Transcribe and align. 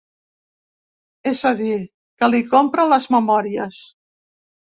És 1.31 1.43
a 1.49 1.51
dir, 1.59 1.75
que 2.23 2.31
li 2.33 2.41
compra 2.55 2.87
les 2.95 3.07
memòries. 3.19 3.79